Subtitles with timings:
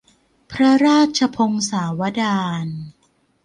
[0.51, 2.67] พระราชพงศาวดาร